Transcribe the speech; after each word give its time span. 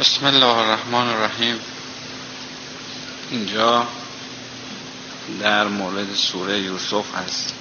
بسم 0.00 0.26
الله 0.26 0.58
الرحمن 0.58 1.08
الرحیم. 1.08 1.60
اینجا 3.30 3.86
در 5.40 5.64
مورد 5.64 6.14
سوره 6.14 6.60
یوسف 6.60 7.04
هست. 7.14 7.54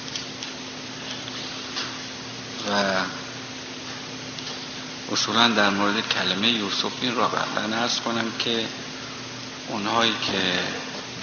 و 2.70 2.96
اصولا 5.12 5.47
در 5.47 5.70
مورد 5.70 6.09
کلمه 6.09 6.47
یوسف 6.47 6.91
این 7.02 7.15
را 7.15 7.27
بعدا 7.27 7.77
ارز 7.77 7.99
کنم 7.99 8.31
که 8.39 8.65
اونهایی 9.67 10.13
که 10.31 10.59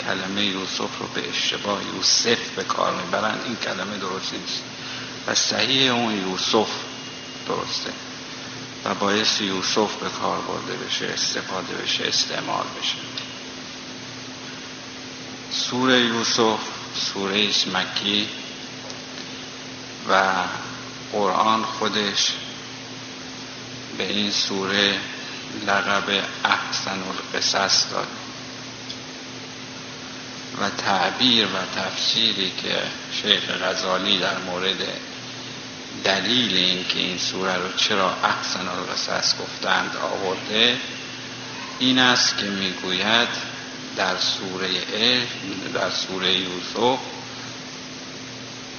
کلمه 0.05 0.45
یوسف 0.45 0.99
رو 1.01 1.07
به 1.15 1.29
اشتباه 1.29 1.81
یوسف 1.97 2.49
به 2.57 2.65
کار 2.65 2.95
می‌برن 3.03 3.39
این 3.45 3.57
کلمه 3.57 3.97
درست 3.97 4.33
نیست. 4.33 4.63
و 5.27 5.35
صحیح 5.35 5.93
اون 5.93 6.31
یوسف 6.31 6.69
درسته. 7.49 7.93
و 8.87 8.95
باعث 8.95 9.41
یوسف 9.41 9.95
به 9.95 10.09
کار 10.09 10.39
برده 10.41 10.85
بشه 10.85 11.07
استفاده 11.07 11.75
بشه 11.75 12.05
استعمال 12.05 12.65
بشه. 12.81 12.97
سوره 15.51 16.01
یوسف 16.01 16.59
سوره 16.95 17.49
مکی 17.49 18.29
و 20.11 20.33
قرآن 21.13 21.65
خودش 21.65 22.33
به 23.99 24.09
این 24.09 24.31
سوره 24.31 25.01
لقب 25.67 26.25
احسن 26.45 27.03
القصص 27.03 27.91
داد. 27.91 28.09
و 30.61 30.71
تعبیر 30.71 31.47
و 31.47 31.81
تفسیری 31.81 32.53
که 32.63 32.83
شیخ 33.23 33.51
غزالی 33.51 34.19
در 34.19 34.39
مورد 34.39 34.79
دلیل 36.05 36.57
اینکه 36.57 36.99
این 36.99 37.19
سوره 37.19 37.57
رو 37.57 37.73
چرا 37.77 38.17
احسن 38.25 38.69
القصص 38.69 39.35
گفتند 39.39 39.97
آورده 39.97 40.77
این 41.79 41.99
است 41.99 42.39
که 42.39 42.47
می‌گوید 42.47 43.29
در 43.97 44.17
سوره 44.19 44.69
در 45.75 45.91
سوره 45.91 46.33
یوسف 46.33 46.99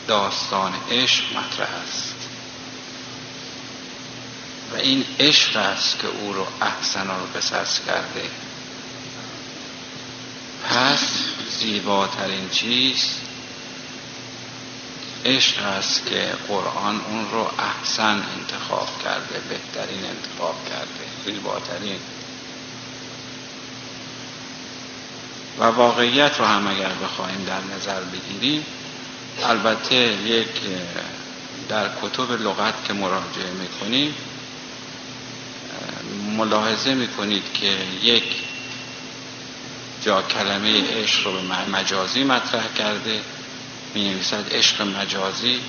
داستان 0.07 0.73
عشق 0.91 1.23
مطرح 1.37 1.69
است. 1.83 2.15
و 4.73 4.75
این 4.75 5.05
عشق 5.19 5.55
است 5.57 5.99
که 5.99 6.07
او 6.07 6.33
رو 6.33 6.47
احسن 6.61 7.09
القصص 7.09 7.79
کرده. 7.85 8.29
پس 10.69 11.09
زیباترین 11.59 12.49
چیز 12.49 13.26
عشق 15.25 15.63
است 15.63 16.05
که 16.05 16.33
قرآن 16.47 17.01
اون 17.01 17.31
رو 17.31 17.51
احسن 17.59 18.23
انتخاب 18.37 18.87
کرده 19.03 19.39
بهترین 19.49 20.05
انتخاب 20.05 20.55
کرده 20.69 21.07
زیباترین 21.25 21.99
و 25.59 25.63
واقعیت 25.63 26.39
رو 26.39 26.45
هم 26.45 26.67
اگر 26.67 26.91
بخواهیم 27.03 27.45
در 27.45 27.75
نظر 27.75 28.01
بگیریم 28.01 28.65
البته 29.43 29.95
یک 30.25 30.47
در 31.69 31.89
کتب 32.01 32.31
لغت 32.31 32.85
که 32.87 32.93
مراجعه 32.93 33.51
می‌کنیم 33.51 34.13
ملاحظه 36.37 36.93
می‌کنید 36.93 37.43
که 37.53 37.77
یک 38.03 38.23
جا 40.01 40.21
کلمه 40.21 41.01
عشق 41.01 41.27
رو 41.27 41.33
به 41.33 41.69
مجازی 41.69 42.23
مطرح 42.23 42.73
کرده 42.77 43.21
می 43.97 44.09
نویسد 44.09 44.45
عشق 44.51 44.81
مجازی. 44.81 45.59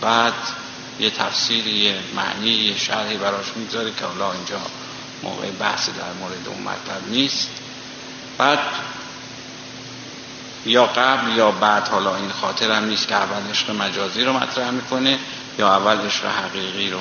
بعد 0.00 0.34
یه 1.00 1.10
تفسیری 1.10 1.70
یه 1.70 1.94
معنی 2.16 2.50
یه 2.50 2.78
شرحی 2.78 3.16
براش 3.16 3.46
می‌گذاره 3.56 3.92
که 3.98 4.04
حالا 4.04 4.32
اینجا 4.32 4.60
موقع 5.22 5.50
بحث 5.50 5.88
در 5.88 6.12
مورد 6.20 6.48
اون 6.48 6.62
مطلب 6.62 7.08
نیست. 7.10 7.50
بعد 8.38 8.58
یا 10.66 10.86
قبل 10.86 11.36
یا 11.36 11.50
بعد 11.50 11.88
حالا 11.88 12.16
این 12.16 12.30
خاطر 12.30 12.70
هم 12.70 12.84
نیست 12.84 13.08
که 13.08 13.14
اول 13.14 13.50
عشق 13.50 13.70
مجازی 13.70 14.24
رو 14.24 14.32
مطرح 14.32 14.70
می‌کنه 14.70 15.18
یا 15.58 15.76
اول 15.76 15.96
عشق 15.96 16.26
حقیقی 16.26 16.90
رو. 16.90 17.00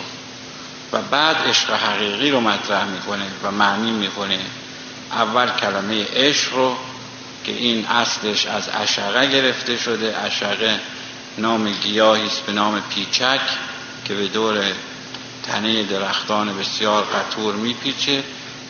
و 0.91 1.01
بعد 1.01 1.35
عشق 1.47 1.73
حقیقی 1.73 2.31
رو 2.31 2.41
مطرح 2.41 2.85
می‌کنه 2.85 3.25
و 3.43 3.51
معنی 3.51 3.91
می‌کنه 3.91 4.39
اول 5.11 5.49
کلمه 5.49 6.05
عشق 6.13 6.53
رو 6.53 6.77
که 7.43 7.51
این 7.51 7.85
اصلش 7.85 8.45
از 8.45 8.69
اشقه 8.73 9.27
گرفته 9.27 9.77
شده. 9.77 10.17
اشقه 10.17 10.79
نام 11.37 11.71
گیاهی 11.71 12.25
است 12.25 12.45
به 12.45 12.51
نام 12.51 12.81
پیچک 12.81 13.41
که 14.05 14.13
به 14.13 14.27
دور 14.27 14.63
تنه 15.43 15.83
درختان 15.83 16.57
بسیار 16.57 17.03
قطور 17.03 17.55
میپیچه 17.55 18.23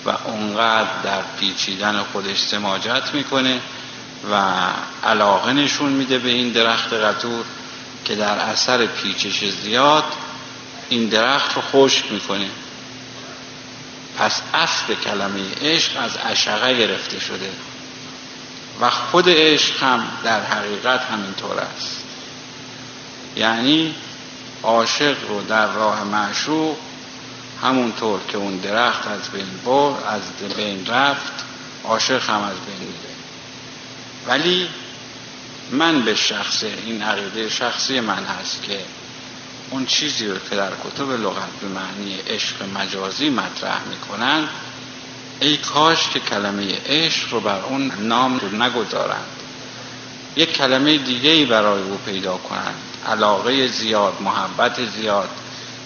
و 0.06 0.09
اونقدر 0.09 1.02
در 1.03 1.22
پیچیدن 1.40 2.03
خودش 2.03 2.40
سماجت 2.40 3.13
می‌کنه 3.13 3.59
و 4.31 4.41
علاقه 5.03 5.53
نشون 5.53 5.91
میده 5.91 6.18
به 6.18 6.30
این 6.30 6.51
درخت 6.51 6.94
قطور 6.94 7.46
که 8.06 8.16
در 8.16 8.38
اثر 8.38 8.86
پیچش 8.86 9.46
زیاد 9.50 10.03
این 10.90 11.07
درخت 11.07 11.56
رو 11.56 11.62
خشک 11.62 12.12
می‌کنه. 12.12 12.50
پس 14.18 14.41
اصل 14.53 14.96
کلمه 15.03 15.41
عشق 15.62 15.91
از 16.03 16.18
اشقه 16.25 16.74
گرفته 16.74 17.19
شده. 17.19 17.50
و 18.80 18.90
خود 18.90 19.26
عشق 19.30 19.84
هم 19.84 20.08
در 20.24 20.44
حقیقت 20.44 21.02
همینطور 21.02 21.60
است. 21.60 22.04
یعنی 23.36 23.96
عاشق 24.64 25.30
رو 25.30 25.42
در 25.42 25.74
راه 25.74 26.04
معشوق 26.04 26.78
همونطور 27.62 28.20
که 28.28 28.38
اون 28.38 28.58
درخت 28.58 29.08
از 29.08 29.30
بین 29.30 29.60
بر 29.66 30.08
از 30.08 30.22
بین 30.58 30.86
رفت 30.86 31.46
عاشق 31.84 32.30
هم 32.30 32.42
از 32.42 32.56
بین 32.68 32.88
میره. 32.88 33.16
ولی 34.28 34.70
من 35.72 36.02
به 36.02 36.16
شخص 36.16 36.64
این 36.64 37.02
عقیده 37.02 37.50
شخصی 37.50 38.00
من 38.00 38.24
هست 38.26 38.64
که 38.64 38.80
اون 39.70 39.86
چیزی 39.86 40.28
رو 40.28 40.38
که 40.50 40.56
در 40.56 40.72
کتب 40.84 41.12
لغت 41.12 41.52
به 41.62 41.68
معنی 41.68 42.16
عشق 42.28 42.64
مجازی 42.76 43.30
مطرح 43.30 43.82
می‌کنن 43.90 44.48
ای 45.42 45.58
کاش 45.58 46.10
که 46.10 46.20
کلمه 46.20 46.78
عشق 46.86 47.34
رو 47.34 47.40
بر 47.40 47.60
اون 47.62 47.92
نام 48.00 48.40
رو 48.40 48.64
نگذارند. 48.64 49.26
یک 50.36 50.54
کلمه 50.54 50.98
دیگه 50.98 51.30
ای 51.30 51.46
برای 51.46 51.82
او 51.82 51.98
پیدا 52.06 52.38
کنند. 52.38 52.82
علاقه 53.08 53.68
زیاد 53.68 54.22
محبت 54.22 54.86
زیاد. 54.86 55.30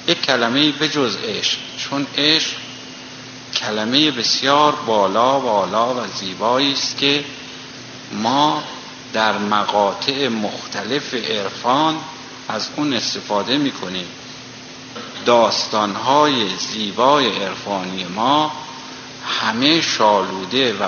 یک 0.08 0.22
کلمه 0.22 0.72
به 0.72 0.90
جز 0.90 1.18
عشق. 1.24 1.58
چون 1.78 2.08
عشق 2.18 2.58
کلمه 3.56 4.12
بسیار 4.12 4.76
بالا 4.76 5.40
بالا 5.40 5.94
و 5.94 6.08
زیبایی 6.08 6.74
است 6.74 6.98
که 6.98 7.24
ما 8.12 8.64
در 9.14 9.38
مقاطع 9.38 10.28
مختلف 10.28 11.14
عرفان 11.14 11.96
از 12.50 12.70
اون 12.76 12.94
استفاده 12.94 13.58
می‌کنیم. 13.58 14.08
داستانهای 15.26 16.50
زیبای 16.58 17.44
عرفانی 17.44 18.04
ما 18.04 18.52
همه 19.42 19.82
شالوده 19.82 20.74
و 20.74 20.88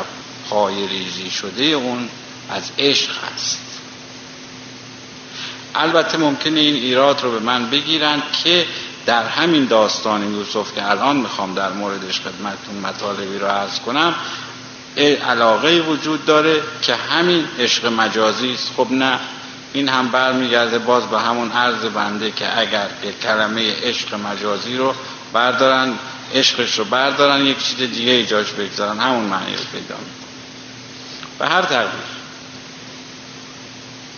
پای 0.49 0.87
ریزی 0.87 1.31
شده 1.31 1.63
اون 1.63 2.09
از 2.49 2.71
عشق 2.79 3.11
هست. 3.23 3.61
البته 5.75 6.17
ممکنه 6.17 6.59
این 6.59 6.75
ایراد 6.75 7.21
رو 7.23 7.31
به 7.31 7.39
من 7.39 7.69
بگیرند 7.69 8.23
که 8.43 8.65
در 9.05 9.27
همین 9.27 9.65
داستان 9.65 10.33
یوسف 10.35 10.75
که 10.75 10.89
الان 10.89 11.17
می‌خوام 11.17 11.53
در 11.53 11.71
موردش 11.71 12.21
خدمتتون 12.21 12.75
مطالبی 12.83 13.39
رو 13.39 13.47
عرض 13.47 13.79
کنم 13.79 14.15
علاقه 15.27 15.81
وجود 15.81 16.25
داره 16.25 16.61
که 16.81 16.95
همین 16.95 17.47
عشق 17.59 17.85
مجازی 17.85 18.53
است. 18.53 18.71
خب 18.77 18.87
نه 18.91 19.19
این 19.73 19.89
هم 19.89 20.07
برمیگرده 20.07 20.79
باز 20.79 21.03
به 21.03 21.19
همون 21.19 21.51
عرض 21.51 21.85
بنده 21.85 22.31
که 22.31 22.59
اگر 22.59 22.87
کلمه 23.23 23.73
عشق 23.83 24.15
مجازی 24.15 24.77
رو 24.77 24.93
بردارن 25.33 25.93
عشقش 26.33 26.79
رو 26.79 26.85
بردارن 26.85 27.45
یک 27.45 27.57
چیز 27.63 27.77
دیگه 27.77 28.11
ایجاش 28.11 28.51
بگذارن. 28.51 28.99
همون 28.99 29.23
معنی 29.23 29.55
رو 29.55 29.63
پیدا 29.71 29.95
به 31.39 31.47
هر 31.47 31.61
تقدیر. 31.61 32.15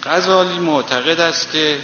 غزالی 0.03 0.59
معتقد 0.59 1.19
است 1.19 1.51
که 1.51 1.79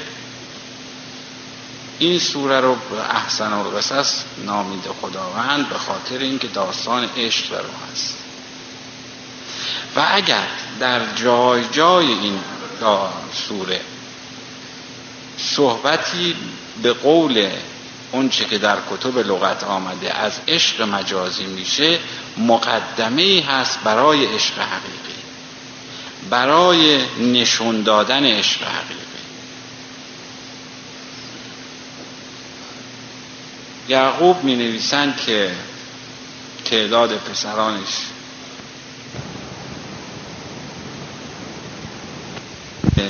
این 2.00 2.20
سوره 2.20 2.60
رو 2.60 2.76
به 2.76 3.16
احسن 3.16 3.54
القصص 3.54 4.24
نامیده 4.46 4.90
خداوند 5.02 5.70
به 5.70 5.78
خاطر 5.78 6.18
اینکه 6.18 6.48
داستان 6.48 7.10
عشق 7.18 7.52
در 7.52 7.64
هست. 7.92 8.18
و 9.96 10.06
اگر 10.12 10.48
در 10.80 11.02
جای 11.16 11.66
جای 11.72 12.08
این 12.08 12.40
سوره 13.48 13.82
صحبتی 15.38 16.36
به 16.84 16.94
قول 16.94 17.50
اونچه 18.14 18.46
که 18.46 18.58
در 18.58 18.78
کتب 18.92 19.18
لغت 19.18 19.64
آمده 19.64 20.14
از 20.14 20.40
عشق 20.48 20.82
مجازی 20.82 21.46
میشه 21.46 22.00
مقدمه 22.38 23.44
هست 23.48 23.80
برای 23.84 24.26
عشق 24.26 24.60
حقیقی. 24.60 25.24
برای 26.30 27.02
نشون 27.20 27.84
دادن 27.84 28.26
عشق 28.26 28.62
حقیقی. 28.62 29.04
یعقوب 33.88 34.44
می 34.44 34.56
نویسند 34.56 35.18
که 35.18 35.52
تعداد 36.66 37.18
پسرانش 37.18 37.98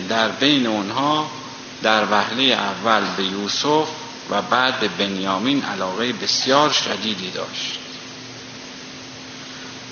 در 0.09 0.29
بین 0.29 0.67
اونها 0.67 1.27
در 1.83 2.05
وهله 2.11 2.43
اول 2.43 3.01
به 3.17 3.23
یوسف 3.23 3.87
و 4.29 4.41
بعد 4.41 4.79
به 4.79 4.87
بنیامین 4.87 5.63
علاقه 5.63 6.13
بسیار 6.13 6.71
شدیدی 6.71 7.31
داشت. 7.31 7.79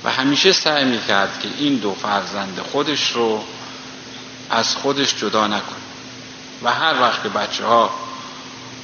و 0.03 0.11
همیشه 0.11 0.51
سعی 0.51 0.85
می‌کرد 0.85 1.39
که 1.39 1.49
این 1.57 1.75
دو 1.75 1.93
فرزند 1.93 2.59
خودش 2.71 3.11
رو 3.11 3.43
از 4.49 4.75
خودش 4.75 5.15
جدا 5.15 5.47
نکنه. 5.47 5.81
و 6.63 6.71
هر 6.71 7.01
وقت 7.01 7.23
که 7.23 7.29
بچه 7.29 7.65
ها 7.65 7.89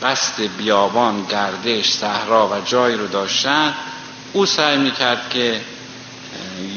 قصد 0.04 0.44
بیابان 0.58 1.26
گردش 1.26 1.92
صحرا 1.92 2.48
و 2.48 2.62
جایی 2.66 2.96
رو 2.96 3.08
داشتن 3.08 3.74
او 4.34 4.46
سعی 4.46 4.78
می‌کرد 4.78 5.30
که 5.30 5.62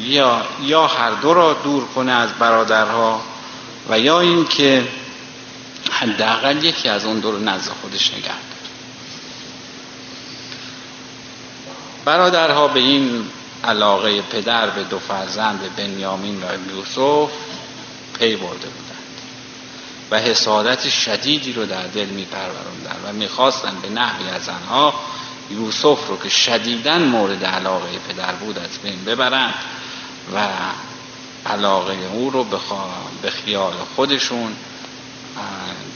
یا, 0.02 0.46
یا 0.62 0.86
هر 0.86 1.10
دو 1.10 1.34
را 1.34 1.52
دور 1.52 1.84
کنه 1.84 2.12
از 2.12 2.30
برادرها 2.32 3.22
و 3.88 3.98
یا 3.98 4.20
اینکه 4.20 4.88
حداقل 5.90 6.64
یکی 6.64 6.88
از 6.88 7.04
اون 7.04 7.20
دو 7.20 7.32
رو 7.32 7.38
نزد 7.38 7.70
خودش 7.82 8.14
نگه 8.14 8.49
برادرها 12.10 12.68
به 12.68 12.80
این 12.80 13.24
علاقه 13.64 14.22
پدر 14.22 14.70
به 14.70 14.82
دو 14.82 14.98
فرزند 14.98 15.60
به 15.60 15.68
بنیامین 15.68 16.42
و 16.42 16.76
یوسف 16.76 17.30
پی 18.18 18.36
برده 18.36 18.68
بودند 18.68 19.20
و 20.10 20.18
حسادت 20.18 20.88
شدیدی 20.88 21.52
رو 21.52 21.66
در 21.66 21.86
دل 21.86 22.06
می 22.06 22.26
و 23.04 23.12
می‌خواستن 23.12 23.72
به 23.82 23.88
نحوی 23.88 24.28
از 24.28 24.48
آنها 24.48 24.94
یوسف 25.50 26.08
رو 26.08 26.18
که 26.22 26.28
شدیدن 26.28 27.02
مورد 27.02 27.44
علاقه 27.44 27.98
پدر 28.08 28.32
بود 28.32 28.58
از 28.58 28.78
بین 28.82 29.04
ببرند 29.04 29.54
و 30.34 30.48
علاقه 31.46 31.96
او 32.12 32.30
رو 32.30 32.46
به 33.22 33.30
خیال 33.30 33.72
خودشون 33.96 34.56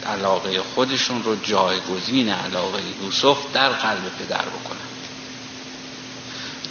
علاقه 0.06 0.62
خودشون 0.74 1.22
رو 1.22 1.36
جایگزین 1.36 2.28
علاقه 2.28 2.82
یوسف 3.04 3.38
در 3.52 3.68
قلب 3.68 4.02
پدر 4.18 4.44
بکنند. 4.44 4.83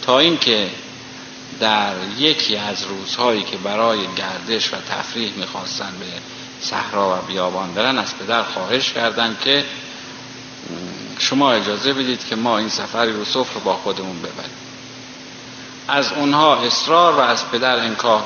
تا 0.06 0.18
اینکه 0.18 0.70
در 1.60 1.94
یکی 2.18 2.56
از 2.56 2.82
روزهایی 2.82 3.42
که 3.42 3.56
برای 3.56 3.98
گردش 4.16 4.74
و 4.74 4.76
تفریح 4.76 5.32
می‌خواستن 5.36 5.92
به 6.00 6.06
صحرا 6.60 7.18
و 7.18 7.26
بیابان 7.26 7.74
برن 7.74 7.98
از 7.98 8.18
پدر 8.18 8.42
خواهش 8.42 8.92
کردند 8.92 9.40
که 9.40 9.64
شما 11.18 11.52
اجازه 11.52 11.92
بدید 11.92 12.26
که 12.28 12.36
ما 12.36 12.58
این 12.58 12.68
سفر 12.68 13.08
یوسف 13.08 13.54
رو 13.54 13.60
با 13.60 13.76
خودمون 13.76 14.18
ببریم. 14.18 14.56
از 15.88 16.12
اونها 16.12 16.56
اصرار 16.56 17.14
و 17.14 17.20
از 17.20 17.50
پدر 17.50 17.76
انکار 17.76 18.22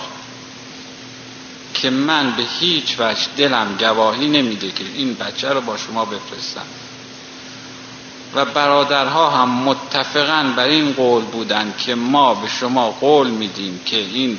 که 1.75 1.91
من 1.91 2.37
به 2.37 2.43
هیچ 2.61 2.97
وجه 2.99 3.27
دلم 3.37 3.77
گواهی 3.79 4.29
نمیده 4.29 4.71
که 4.71 4.85
این 4.95 5.15
بچه 5.15 5.49
رو 5.49 5.61
با 5.61 5.77
شما 5.77 6.05
بفرستم. 6.05 6.67
و 8.35 8.45
برادرها 8.45 9.31
هم 9.31 9.49
متفقا 9.49 10.53
بر 10.57 10.65
این 10.65 10.93
قول 10.93 11.23
بودند 11.23 11.77
که 11.77 11.95
ما 11.95 12.35
به 12.35 12.49
شما 12.49 12.91
قول 12.91 13.27
میدیم 13.27 13.81
که 13.87 13.97
این 13.97 14.39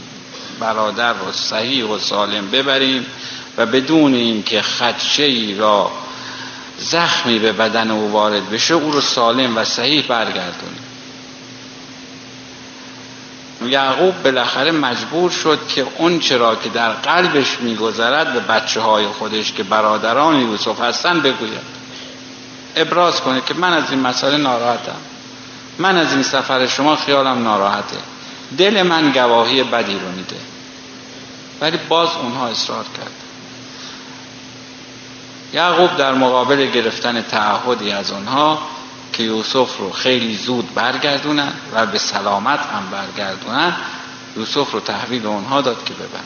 برادر 0.60 1.14
رو 1.14 1.32
صحیح 1.32 1.86
و 1.86 2.00
سالم 2.00 2.52
ببریم 2.52 3.06
و 3.58 3.66
بدون 3.66 4.14
اینکه 4.14 4.62
خدشه 4.62 5.24
ای 5.24 5.56
را 5.56 5.92
زخمی 6.78 7.40
به 7.40 7.52
بدن 7.52 7.92
او 7.92 8.12
وارد 8.12 8.50
بشه 8.50 8.74
او 8.74 8.92
رو 8.92 9.02
سالم 9.02 9.58
و 9.58 9.64
صحیح 9.64 10.08
برگردونیم 10.08 10.84
یعقوب 13.68 14.24
بالاخره 14.24 14.72
مجبور 14.72 15.32
شد 15.32 15.60
که 15.68 15.88
اون 15.98 16.20
چرا 16.20 16.56
که 16.56 16.70
در 16.70 16.90
قلبش 16.92 17.60
میگذرد 17.60 18.34
به 18.34 18.40
بچه 18.40 18.82
های 18.82 19.08
خودش 19.08 19.54
که 19.54 19.64
برادران 19.64 20.40
یوسف 20.40 20.82
هستن 20.82 21.20
بگوید. 21.20 21.79
ابراز 22.76 23.22
کنه 23.22 23.42
که 23.42 23.54
من 23.54 23.74
از 23.74 23.92
این 23.92 24.00
مسئله 24.00 24.38
ناراحتم. 24.38 24.96
من 25.78 25.98
از 25.98 26.14
این 26.14 26.24
سفر 26.24 26.68
شما 26.68 26.96
خیالم 26.96 27.44
ناراحته. 27.44 27.98
دل 28.58 28.84
من 28.84 29.12
گواهی 29.12 29.64
بدی 29.64 29.94
رو 29.94 30.12
میده. 30.12 30.36
ولی 31.62 31.78
باز 31.90 32.10
اونها 32.22 32.48
اصرار 32.48 32.84
کرد. 32.84 33.12
یعقوب 35.54 35.98
در 35.98 36.14
مقابل 36.14 36.66
گرفتن 36.66 37.22
تعهدی 37.22 37.92
از 37.92 38.12
اونها 38.12 38.60
که 39.14 39.24
یوسف 39.24 39.78
رو 39.78 39.92
خیلی 39.92 40.38
زود 40.38 40.74
برگردونن 40.74 41.54
و 41.74 41.86
به 41.86 41.98
سلامت 41.98 42.60
هم 42.60 42.90
برگردونن 42.92 43.76
یوسف 44.38 44.72
رو 44.72 44.80
تحویل 44.80 45.26
اونها 45.26 45.62
داد 45.62 45.86
که 45.86 45.94
ببرن 45.94 46.24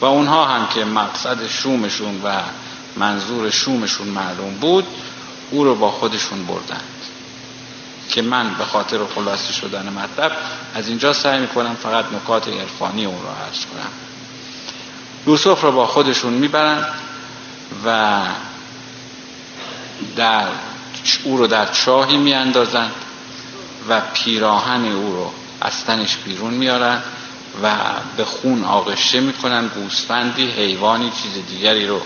و 0.00 0.04
اونها 0.04 0.44
هم 0.44 0.68
که 0.74 0.84
مقصد 0.84 1.46
شومشون 1.46 2.20
و 2.24 2.40
منظور 2.98 3.50
شومشون 3.50 4.08
معلوم 4.08 4.54
بود 4.54 4.86
او 5.50 5.64
رو 5.64 5.74
با 5.74 5.90
خودشون 5.90 6.46
بردند 6.46 6.84
که 8.08 8.22
من 8.22 8.54
به 8.54 8.64
خاطر 8.64 8.98
خلاصه 9.14 9.52
شدن 9.52 9.88
مطلب 9.88 10.32
از 10.74 10.88
اینجا 10.88 11.12
سعی 11.12 11.40
می‌کنم 11.40 11.74
فقط 11.74 12.04
نکات 12.12 12.48
عرفانی 12.48 13.04
اون 13.04 13.22
رو 13.22 13.28
عرض 13.28 13.66
کنم. 13.66 13.90
یوسف 15.26 15.60
رو 15.60 15.72
با 15.72 15.86
خودشون 15.86 16.32
می‌برند 16.32 16.86
و 17.84 18.20
در 20.16 20.46
او 21.24 21.36
رو 21.36 21.46
در 21.46 21.66
چاهی 21.66 22.16
میاندازند 22.16 22.92
و 23.88 24.00
پیراهن 24.14 24.84
او 24.84 25.12
رو 25.12 25.32
از 25.60 25.84
تنش 25.84 26.16
بیرون 26.16 26.54
میارن 26.54 27.02
و 27.62 27.74
به 28.16 28.24
خون 28.24 28.64
آغشته 28.64 29.20
می‌کنن 29.20 29.66
گوسفندی 29.66 30.50
حیوانی 30.50 31.10
چیز 31.22 31.46
دیگری 31.48 31.86
رو 31.86 32.00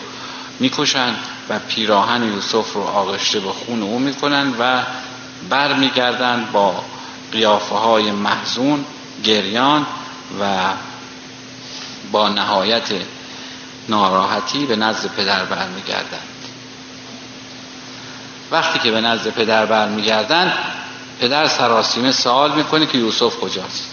می‌کشند 0.62 1.16
و 1.48 1.58
پیراهن 1.58 2.22
یوسف 2.22 2.72
رو 2.72 2.82
آغشته 2.82 3.40
به 3.40 3.52
خون 3.52 3.82
او 3.82 3.98
می‌کنند 3.98 4.54
و 4.58 4.82
برمیگردند 5.50 6.52
با 6.52 6.84
قیافه 7.32 7.74
های 7.74 8.10
محزون 8.10 8.84
گریان 9.24 9.86
و 10.40 10.58
با 12.12 12.28
نهایت 12.28 12.90
ناراحتی 13.88 14.66
به 14.66 14.76
نزد 14.76 15.10
پدر 15.16 15.44
برمیگردند. 15.44 16.28
وقتی 18.50 18.78
که 18.78 18.90
به 18.90 19.00
نزد 19.00 19.30
پدر 19.30 19.66
برمیگردند 19.66 20.52
پدر 21.20 21.48
سراسیمه 21.48 22.12
سوال 22.12 22.52
می‌کنه 22.52 22.86
که 22.86 22.98
یوسف 22.98 23.36
کجاست؟ 23.40 23.90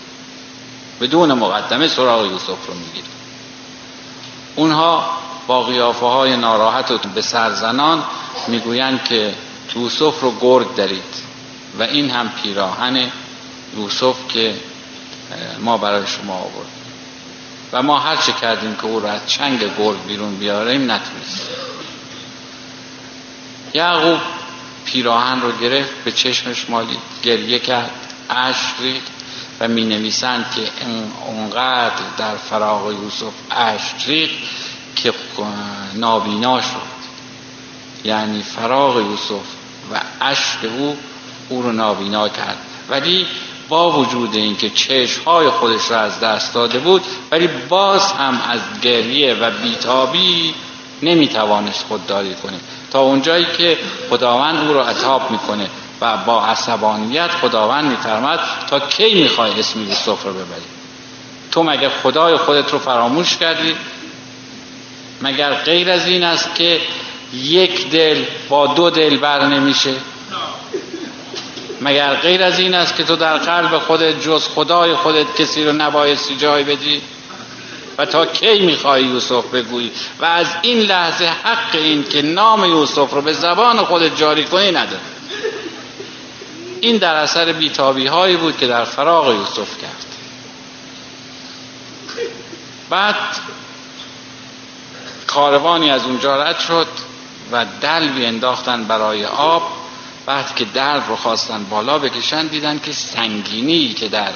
بدون 1.02 1.34
مقدمه 1.34 1.88
سراغ 1.88 2.26
یوسف 2.26 2.68
رو 2.68 2.74
می‌گیره. 2.74 3.08
اونها 4.56 5.20
با 5.50 5.64
قیافه 5.64 6.06
های 6.06 6.36
ناراحت 6.36 6.92
و 6.92 6.98
به 6.98 7.22
سرزنان 7.22 8.04
می‌گویند 8.48 9.04
که 9.04 9.34
یوسف 9.76 10.20
رو 10.22 10.34
گرگ 10.42 10.76
دارید 10.76 11.16
و 11.80 11.84
این 11.84 12.10
هم 12.10 12.30
پیراهن 12.44 13.12
یوسف 13.78 14.16
که 14.28 14.56
ما 15.60 15.78
برای 15.78 16.08
شما 16.08 16.34
آورد. 16.34 16.68
و 17.74 17.84
ما 17.84 18.00
هر 18.00 18.16
چه 18.16 18.32
کردیم 18.32 18.76
که 18.76 18.86
او 18.86 19.00
را 19.00 19.12
از 19.12 19.28
چنگ 19.28 19.60
گرگ 19.78 20.04
بیرون 20.08 20.36
بیاریم 20.36 20.92
نتونستیم. 20.92 21.56
یعقوب 23.74 24.20
پیراهن 24.86 25.42
رو 25.42 25.52
گرفت 25.52 25.92
به 26.06 26.12
چشمش 26.12 26.70
مالید 26.70 27.00
گریه 27.24 27.60
کرد 27.60 27.92
اشک 28.30 28.74
ریخت 28.80 29.12
و 29.60 29.68
می 29.68 29.86
نویسند 29.86 30.46
که 30.56 30.62
اونقدر 31.28 32.04
در 32.18 32.36
فراغ 32.36 32.92
یوسف 32.92 33.34
اشک 33.52 34.06
ریخت 34.08 34.69
که 35.04 35.14
نابینا 35.94 36.62
شد. 36.62 37.00
یعنی 38.04 38.44
فراغ 38.44 38.98
یوسف 38.98 39.46
و 39.94 40.02
اشک 40.22 40.58
او 40.78 40.98
او 41.50 41.62
رو 41.62 41.72
نابینا 41.72 42.30
کرد. 42.30 42.58
ولی 42.90 43.26
با 43.70 43.92
وجود 43.92 44.36
اینکه 44.36 44.70
چشمهای 44.70 45.50
خودش 45.50 45.92
را 45.92 46.00
از 46.00 46.20
دست 46.20 46.54
داده 46.54 46.80
بود 46.80 47.04
ولی 47.32 47.48
باز 47.48 48.12
هم 48.12 48.42
از 48.50 48.60
گریه 48.82 49.34
و 49.34 49.52
بیتابی 49.52 50.54
نمی‌توانست 51.02 51.86
خودداری 51.86 52.36
کنه. 52.36 52.60
تا 52.92 53.00
اونجایی 53.00 53.46
که 53.58 53.78
خداوند 54.10 54.68
او 54.68 54.74
را 54.74 54.88
عذاب 54.88 55.32
می‌کنه 55.32 55.70
و 56.02 56.18
با 56.18 56.46
عصبانیت 56.46 57.32
خداوند 57.32 57.86
میفرماد 57.86 58.40
تا 58.70 58.80
کی 58.80 59.24
می‌خوای 59.24 59.60
اسم 59.60 59.82
یوسف 59.82 60.24
رو 60.24 60.34
ببری؟ 60.34 60.70
تو 61.52 61.64
مگه 61.64 61.90
خدای 61.90 62.38
خودت 62.38 62.72
رو 62.72 62.80
فراموش 62.80 63.38
کردی؟ 63.38 63.76
مگر 65.22 65.54
غیر 65.54 65.92
از 65.92 66.08
این 66.08 66.24
است 66.24 66.56
که 66.56 66.82
یک 67.34 67.90
دل 67.90 68.24
با 68.50 68.68
دو 68.68 68.90
دل 68.90 69.18
بر 69.18 69.48
نمیشه؟ 69.48 69.94
مگر 71.82 72.16
غیر 72.16 72.44
از 72.44 72.60
این 72.60 72.74
است 72.74 72.96
که 72.96 73.04
تو 73.04 73.16
در 73.16 73.38
قلب 73.38 73.80
خودت 73.80 74.22
جز 74.22 74.48
خدای 74.48 74.96
خودت 74.96 75.36
کسی 75.42 75.64
رو 75.64 75.72
نبایستی 75.72 76.36
جای 76.36 76.64
بدی؟ 76.64 77.02
و 77.98 78.06
تا 78.06 78.26
کی 78.26 78.60
می‌خوای 78.60 79.04
یوسف 79.04 79.46
بگویی؟ 79.46 79.92
و 80.20 80.26
از 80.26 80.48
این 80.62 80.80
لحظه 80.80 81.26
حق 81.26 81.76
این 81.76 82.04
که 82.04 82.22
نام 82.22 82.66
یوسف 82.66 83.14
رو 83.14 83.22
به 83.22 83.34
زبان 83.34 83.78
خودت 83.78 84.18
جاری 84.18 84.44
کنی 84.44 84.72
نداری 84.72 85.02
این 86.82 86.98
در 86.98 87.16
اثر 87.16 87.52
بیتابی 87.54 88.08
هایی 88.08 88.38
بود 88.38 88.58
که 88.58 88.68
در 88.68 88.84
فراغ 88.84 89.34
یوسف 89.34 89.82
کرد. 89.82 90.06
بعد 92.90 93.16
کاروانی 95.30 95.92
از 95.92 96.06
اونجا 96.06 96.44
رد 96.44 96.60
شد 96.60 96.88
و 97.52 97.66
دلوی 97.82 98.26
انداختن 98.26 98.84
برای 98.84 99.26
آب 99.26 99.64
بعد 100.26 100.56
که 100.56 100.66
دلو 100.66 101.02
رو 101.08 101.16
خواستن 101.16 101.64
بالا 101.64 102.00
بکشن 102.00 102.48
دیدن 102.48 102.80
که 102.80 102.92
سنگینی 102.92 103.94
که 103.94 104.08
در 104.08 104.32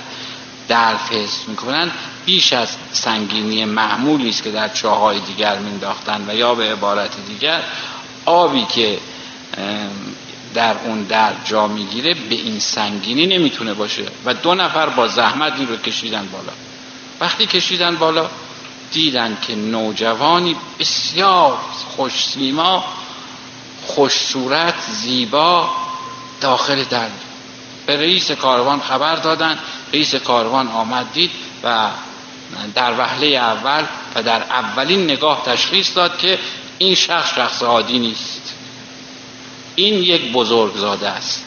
دلو 0.67 0.97
حس 1.11 1.47
می‌کنن 1.47 1.91
بیش 2.25 2.53
از 2.53 2.75
سنگینی 2.91 3.65
معمولی 3.65 4.29
است 4.29 4.43
که 4.43 4.51
در 4.51 4.69
چاهای 4.69 5.19
دیگر 5.19 5.57
مینداختن 5.59 6.25
و 6.29 6.35
یا 6.35 6.55
به 6.55 6.71
عبارت 6.71 7.11
دیگر 7.27 7.63
آبی 8.25 8.65
که 8.65 8.97
در 10.53 10.75
اون 10.85 11.03
در 11.03 11.31
جا 11.45 11.67
می‌گیره 11.67 12.13
به 12.13 12.35
این 12.35 12.59
سنگینی 12.59 13.25
نمی‌تونه 13.25 13.73
باشه 13.73 14.05
و 14.25 14.33
دو 14.33 14.55
نفر 14.55 14.89
با 14.89 15.07
زحمت 15.07 15.53
این 15.57 15.67
رو 15.67 15.77
کشیدن 15.77 16.27
بالا. 16.31 16.53
وقتی 17.21 17.45
کشیدن 17.45 17.95
بالا 17.95 18.29
دیدن 18.93 19.37
که 19.41 19.55
نوجوانی 19.55 20.55
بسیار 20.79 21.57
خوش 21.95 22.25
سیما 22.25 22.85
خوش 23.85 24.13
صورت 24.13 24.81
زیبا 24.81 25.69
داخل 26.41 26.83
در 26.83 27.07
به 27.85 27.97
رئیس 27.97 28.31
کاروان 28.31 28.79
خبر 28.79 29.15
دادن. 29.15 29.59
رئیس 29.93 30.15
کاروان 30.15 30.67
آمد 30.67 31.13
دید 31.13 31.31
و 31.63 31.89
در 32.75 32.99
وهله 32.99 33.27
اول 33.27 33.85
و 34.15 34.23
در 34.23 34.43
اولین 34.43 35.03
نگاه 35.03 35.43
تشخیص 35.45 35.95
داد 35.97 36.17
که 36.17 36.39
این 36.77 36.95
شخص 36.95 37.35
شخص 37.35 37.63
عادی 37.63 37.99
نیست. 37.99 38.53
این 39.75 39.93
یک 39.93 40.31
بزرگزاده 40.31 41.09
است. 41.09 41.45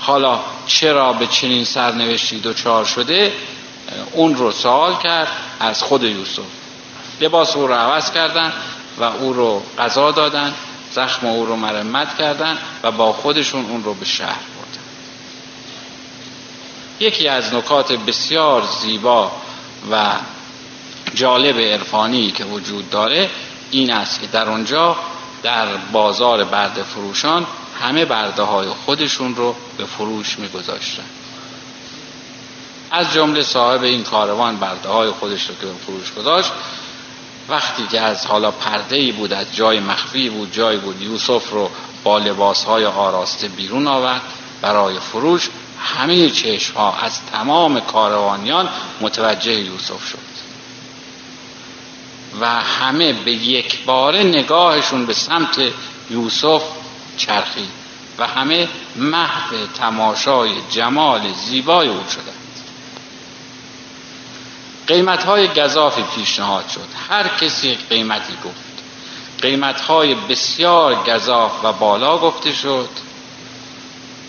حالا 0.00 0.40
چرا 0.66 1.12
به 1.12 1.26
چنین 1.26 1.64
سرنوشتی 1.64 2.40
دچار 2.40 2.84
شده؟ 2.84 3.32
اون 4.12 4.36
رو 4.36 4.52
سوال 4.52 4.96
کرد 5.02 5.28
از 5.60 5.82
خود 5.82 6.02
یوسف. 6.02 6.42
لباس 7.20 7.56
او 7.56 7.66
رو 7.66 7.74
عوض 7.74 8.12
کردن 8.12 8.52
و 8.98 9.02
او 9.02 9.32
رو 9.32 9.62
غذا 9.78 10.10
دادن 10.10 10.54
زخم 10.92 11.26
او 11.26 11.46
رو 11.46 11.56
مرمت 11.56 12.18
کردن 12.18 12.58
و 12.82 12.90
با 12.90 13.12
خودشون 13.12 13.64
اون 13.64 13.84
رو 13.84 13.94
به 13.94 14.04
شهر 14.04 14.28
بردن. 14.28 14.84
یکی 17.00 17.28
از 17.28 17.54
نکات 17.54 17.92
بسیار 17.92 18.62
زیبا 18.80 19.32
و 19.90 20.12
جالب 21.14 21.60
عرفانی 21.60 22.30
که 22.30 22.44
وجود 22.44 22.90
داره 22.90 23.30
این 23.70 23.92
است 23.92 24.20
که 24.20 24.26
در 24.26 24.48
اونجا 24.48 24.96
در 25.42 25.76
بازار 25.76 26.44
برده 26.44 26.82
فروشان 26.82 27.46
همه 27.80 28.04
برده 28.04 28.42
های 28.42 28.68
خودشون 28.68 29.36
رو 29.36 29.56
به 29.78 29.84
فروش 29.84 30.38
میگذاشتن. 30.38 31.04
از 32.94 33.12
جمله 33.12 33.42
صاحب 33.42 33.82
این 33.82 34.02
کاروان 34.02 34.56
برده 34.56 34.88
های 34.88 35.10
خودش 35.10 35.48
رو 35.48 35.54
که 35.54 35.66
به 35.66 35.72
فروش 35.86 36.12
گذاشت 36.12 36.52
وقتی 37.48 37.86
که 37.86 38.00
از 38.00 38.26
حالا 38.26 38.50
پرده 38.50 38.96
ای 38.96 39.12
بود 39.12 39.32
از 39.32 39.56
جای 39.56 39.80
مخفی 39.80 40.30
بود 40.30 40.52
جای 40.52 40.76
بود 40.76 41.02
یوسف 41.02 41.50
رو 41.50 41.70
با 42.04 42.18
لباس 42.18 42.64
های 42.64 42.84
آراسته 42.84 43.48
بیرون 43.48 43.86
آورد 43.86 44.22
برای 44.62 45.00
فروش 45.00 45.50
همه 45.78 46.30
چشم 46.30 46.74
ها 46.74 46.96
از 46.96 47.20
تمام 47.32 47.80
کاروانیان 47.80 48.68
متوجه 49.00 49.52
یوسف 49.52 50.04
شد 50.08 50.34
و 52.40 52.46
همه 52.62 53.12
به 53.12 53.32
یک 53.32 53.84
باره 53.84 54.22
نگاهشون 54.22 55.06
به 55.06 55.12
سمت 55.12 55.62
یوسف 56.10 56.62
چرخید 57.16 57.70
و 58.18 58.26
همه 58.26 58.68
محو 58.96 59.66
تماشای 59.74 60.50
جمال 60.70 61.32
زیبای 61.32 61.88
او 61.88 62.00
شدند. 62.10 62.43
قیمت 64.86 65.24
های 65.24 65.48
گذافی 65.48 66.02
پیشنهاد 66.14 66.68
شد. 66.68 66.88
هر 67.08 67.28
کسی 67.28 67.74
قیمتی 67.74 68.32
گفت. 68.44 68.74
قیمت 69.42 69.80
های 69.80 70.14
بسیار 70.14 70.94
گذاف 70.94 71.64
و 71.64 71.72
بالا 71.72 72.18
گفته 72.18 72.52
شد 72.52 72.88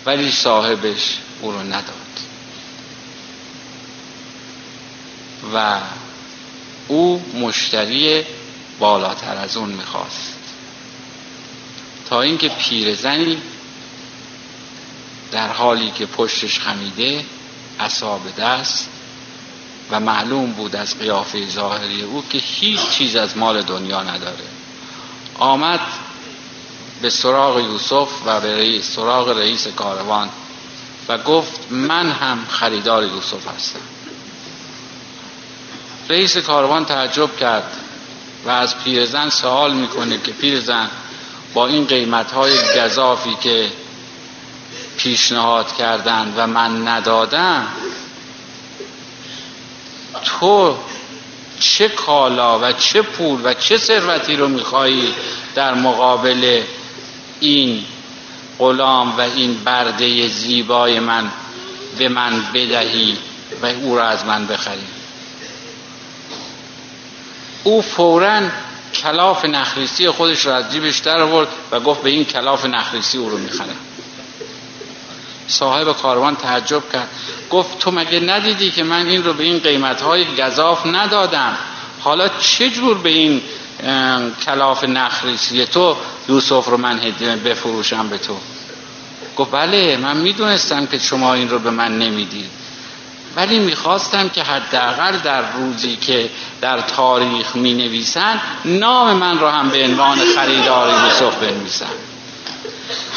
ولی 0.05 0.31
صاحبش 0.31 1.17
او 1.41 1.51
رو 1.51 1.59
نداد. 1.59 1.95
و 5.53 5.79
او 6.87 7.25
مشتری 7.33 8.23
بالاتر 8.79 9.37
از 9.37 9.57
اون 9.57 9.69
می‌خواست. 9.69 10.37
تا 12.09 12.21
اینکه 12.21 12.49
پیرزنی 12.49 13.41
در 15.31 15.47
حالی 15.47 15.91
که 15.91 16.05
پشتش 16.05 16.59
خمیده 16.59 17.25
اصاب 17.79 18.21
دست 18.37 18.89
و 19.91 19.99
معلوم 19.99 20.51
بود 20.51 20.75
از 20.75 20.99
قیافه 20.99 21.49
ظاهری 21.49 22.01
او 22.01 22.23
که 22.29 22.37
هیچ 22.37 22.89
چیز 22.89 23.15
از 23.15 23.37
مال 23.37 23.61
دنیا 23.61 24.03
نداره. 24.03 24.45
آمد 25.39 25.79
به 27.01 27.09
سراغ 27.09 27.59
یوسف 27.59 28.09
و 28.25 28.41
به 28.41 28.55
رئیس 28.55 28.95
سراغ 28.95 29.29
رئیس 29.29 29.67
کاروان 29.67 30.29
و 31.07 31.17
گفت 31.17 31.71
من 31.71 32.11
هم 32.11 32.45
خریدار 32.49 33.03
یوسف 33.03 33.47
هستم. 33.55 33.79
رئیس 36.09 36.37
کاروان 36.37 36.85
تعجب 36.85 37.37
کرد 37.37 37.71
و 38.45 38.49
از 38.49 38.83
پیرزن 38.83 39.29
سوال 39.29 39.73
می‌کنه 39.73 40.17
که 40.17 40.31
پیرزن 40.31 40.89
با 41.53 41.67
این 41.67 41.85
قیمت 41.85 42.31
های 42.31 42.53
گذافی 42.75 43.35
که 43.41 43.71
پیشنهاد 44.97 45.75
کردند 45.75 46.33
و 46.37 46.47
من 46.47 46.87
ندادم 46.87 47.67
تو 50.23 50.77
چه 51.59 51.89
کالا 51.89 52.59
و 52.59 52.71
چه 52.71 53.01
پول 53.01 53.41
و 53.43 53.53
چه 53.53 53.77
ثروتی 53.77 54.35
رو 54.35 54.47
میخوایی 54.47 55.13
در 55.55 55.73
مقابل 55.73 56.61
این 57.39 57.85
غلام 58.59 59.17
و 59.17 59.21
این 59.21 59.63
برده 59.63 60.27
زیبای 60.27 60.99
من 60.99 61.31
به 61.97 62.09
من 62.09 62.43
بدهی 62.53 63.17
و 63.61 63.65
او 63.65 63.95
را 63.95 64.07
از 64.07 64.25
من 64.25 64.47
بخری؟ 64.47 64.87
او 67.63 67.81
فورا 67.81 68.41
کلاف 68.93 69.45
نخریسی 69.45 70.09
خودش 70.09 70.45
را 70.45 70.55
از 70.55 70.71
جیبش 70.71 70.97
در 70.97 71.21
آورد 71.21 71.47
و 71.71 71.79
گفت 71.79 72.01
به 72.01 72.09
این 72.09 72.25
کلاف 72.25 72.65
نخریسی 72.65 73.17
او 73.17 73.29
رو 73.29 73.37
می‌خرم. 73.37 73.75
صاحب 75.47 75.91
کاروان 75.91 76.35
تعجب 76.35 76.91
کرد. 76.93 77.09
گفت 77.49 77.79
تو 77.79 77.91
مگه 77.91 78.19
ندیدی 78.19 78.71
که 78.71 78.83
من 78.83 79.07
این 79.07 79.23
رو 79.23 79.33
به 79.33 79.43
این 79.43 79.59
قیمت 79.59 80.01
های 80.01 80.25
گذاف 80.35 80.85
ندادم؟ 80.85 81.57
حالا 81.99 82.27
چه 82.39 82.69
جور 82.69 82.97
به 82.97 83.09
این 83.09 83.41
کلاف 84.45 84.83
نخریسی؟ 84.83 85.65
تو 85.65 85.95
یوسف 86.29 86.65
رو 86.67 86.77
من 86.77 86.99
بفروشم 87.45 88.09
به 88.09 88.17
تو. 88.17 88.37
گفت 89.37 89.51
بله 89.51 89.97
من 89.97 90.17
می‌دونستم 90.17 90.85
که 90.85 90.99
شما 90.99 91.33
این 91.33 91.49
رو 91.49 91.59
به 91.59 91.69
من 91.69 91.99
نمی‌دید 91.99 92.49
ولی 93.35 93.59
می‌خواستم 93.59 94.29
که 94.29 94.43
حداقل 94.43 95.17
در 95.17 95.51
روزی 95.51 95.95
که 95.95 96.29
در 96.61 96.81
تاریخ 96.81 97.55
می 97.55 97.73
نویسن 97.73 98.41
نام 98.65 99.13
من 99.13 99.39
رو 99.39 99.47
هم 99.47 99.69
به 99.69 99.83
عنوان 99.83 100.17
خریدار 100.35 100.89
یوسف 100.89 101.35
بنویسن. 101.35 101.85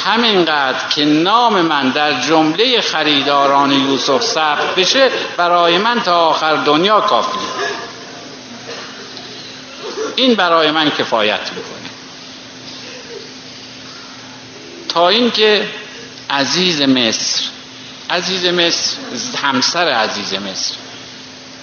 همینقدر 0.08 0.88
که 0.88 1.04
نام 1.04 1.60
من 1.60 1.90
در 1.90 2.20
جمله 2.20 2.80
خریداران 2.80 3.72
یوسف 3.72 4.22
ثبت 4.22 4.74
بشه 4.74 5.10
برای 5.36 5.78
من 5.78 6.00
تا 6.00 6.26
آخر 6.26 6.56
دنیا 6.56 7.00
کافی 7.00 7.38
این 10.16 10.34
برای 10.34 10.70
من 10.70 10.90
کفایت 10.90 11.40
می‌کنه. 11.40 11.88
تا 14.88 15.08
اینکه 15.08 15.68
عزیز 16.30 16.82
مصر 16.82 17.44
عزیز 18.10 18.46
مصر 18.46 18.96
همسر 19.42 19.88
عزیز 19.88 20.34
مصر 20.34 20.74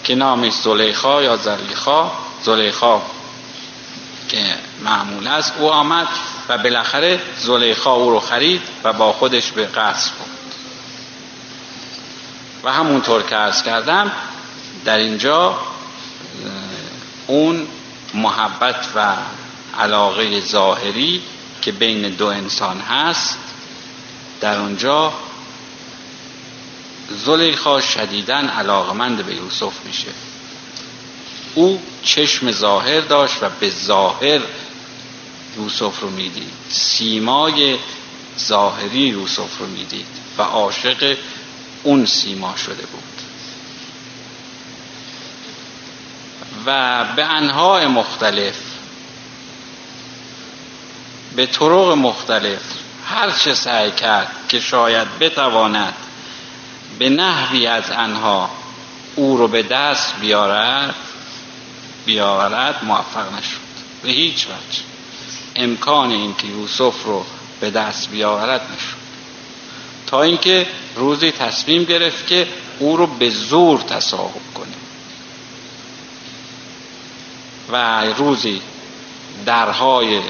که 0.04 0.16
نامش 0.16 0.54
زلیخا 0.54 1.24
یا 1.24 1.36
زلیخا 1.36 2.12
زلیخا 2.42 3.02
که 4.30 4.56
معمول 4.84 5.28
است 5.28 5.54
او 5.60 5.72
آمد. 5.72 6.08
و 6.50 6.58
بالاخره 6.58 7.22
زلیخا 7.38 7.94
او 7.94 8.10
رو 8.10 8.20
خرید 8.20 8.62
و 8.84 8.94
با 8.94 9.14
خودش 9.14 9.52
به 9.52 9.66
قصر 9.66 10.12
برد. 10.12 10.56
و 12.64 12.74
همونطور 12.74 13.24
که 13.24 13.36
ارز 13.36 13.64
کردم 13.64 14.12
در 14.86 14.98
اینجا 14.98 15.60
اون 17.28 17.68
محبت 18.14 18.88
و 18.96 19.16
علاقه 19.80 20.42
ظاهری 20.42 21.22
که 21.62 21.72
بین 21.72 22.10
دو 22.10 22.26
انسان 22.26 22.80
هست 22.80 23.38
در 24.42 24.60
اونجا 24.60 25.14
زلیخا 27.10 27.82
شدیدن 27.82 28.48
علاقمند 28.48 29.26
به 29.26 29.36
یوسف 29.36 29.74
میشه. 29.86 30.12
او 31.56 31.82
چشم 32.04 32.52
ظاهر 32.52 33.02
داشت 33.02 33.44
و 33.44 33.50
به 33.60 33.70
ظاهر 33.70 34.42
یوسف 35.58 36.00
رو 36.00 36.10
می‌دید. 36.10 36.54
سیمای 36.70 37.78
ظاهری 38.40 39.00
یوسف 39.00 39.58
رو 39.58 39.68
می‌دید 39.68 40.08
و 40.38 40.42
عاشق 40.42 41.18
اون 41.84 42.06
سیما 42.06 42.56
شده 42.56 42.86
بود. 42.86 43.04
و 46.66 47.06
به 47.16 47.26
انهای 47.26 47.88
مختلف 47.88 48.56
به 51.36 51.46
طرق 51.46 51.92
مختلف 51.92 52.62
هر 53.06 53.32
چه 53.32 53.54
سعی 53.54 53.92
کرد 53.92 54.32
که 54.50 54.60
شاید 54.60 55.20
بتواند 55.20 55.94
به 57.00 57.10
نحوی 57.10 57.68
از 57.68 57.92
انها 57.92 58.50
او 59.16 59.38
رو 59.38 59.48
به 59.48 59.64
دست 59.64 60.16
بیارد 60.22 60.96
بیاورد 62.06 62.86
موفق 62.86 63.34
نشد. 63.38 63.58
به 64.04 64.10
هیچ 64.10 64.46
وجه. 64.46 64.95
امکان 65.56 66.12
اینکه 66.12 66.48
یوسف 66.48 67.04
رو 67.04 67.26
به 67.60 67.70
دست 67.70 68.10
بیاورد 68.10 68.62
نشد. 68.62 69.06
تا 70.08 70.22
اینکه 70.22 70.68
روزی 70.96 71.32
تصمیم 71.32 71.84
گرفت 71.84 72.28
که 72.28 72.48
او 72.80 72.98
رو 72.98 73.08
به 73.08 73.30
زور 73.30 73.80
تصاحب 73.82 74.54
کنه. 74.56 74.68
و 77.72 78.06
روزی 78.06 78.62
درهای 79.46 80.22